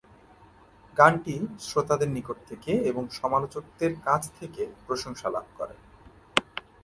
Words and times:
গানটি 0.97 1.35
শ্রোতাদের 1.59 2.09
নিকট 2.09 2.37
থেকে 2.49 2.71
এবং 2.81 3.03
সমালোচকদের 3.11 3.91
কাছ 4.05 4.21
থেকে 4.39 4.63
প্রশংসা 4.87 5.27
লাভ 5.29 5.45
করে। 5.57 5.75